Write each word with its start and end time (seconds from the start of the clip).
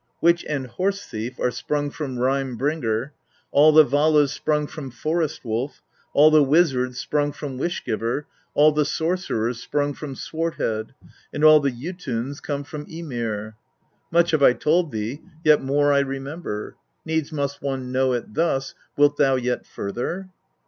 Witch 0.19 0.43
and 0.49 0.65
Horse 0.65 1.05
thief 1.05 1.39
are 1.39 1.51
sprung 1.51 1.91
from 1.91 2.17
Rime 2.17 2.57
bringer, 2.57 3.13
6. 3.29 3.45
All 3.51 3.71
the 3.71 3.85
Valas 3.85 4.31
sprung 4.31 4.65
from 4.65 4.89
Forest 4.89 5.45
wolf, 5.45 5.83
all 6.15 6.31
the 6.31 6.41
wizards 6.41 6.97
sprung 6.97 7.31
from 7.31 7.59
Wish 7.59 7.85
giver, 7.85 8.25
all 8.55 8.71
the 8.71 8.83
sorcerers 8.83 9.59
sprung 9.59 9.93
from 9.93 10.15
Swart 10.15 10.55
head; 10.55 10.95
and 11.31 11.43
all 11.43 11.59
the 11.59 11.69
Jotuns 11.69 12.41
come 12.41 12.63
from 12.63 12.87
Ymir. 12.89 13.49
7. 13.49 13.55
Much 14.09 14.31
have 14.31 14.41
I 14.41 14.53
told 14.53 14.91
thee, 14.91 15.21
yet 15.43 15.61
more 15.61 15.93
I 15.93 15.99
remember; 15.99 16.73
needs 17.05 17.31
must 17.31 17.61
one 17.61 17.91
know 17.91 18.13
it 18.13 18.33
thus, 18.33 18.73
wilt 18.97 19.17
thou 19.17 19.35
yet 19.35 19.67
further 19.67 20.29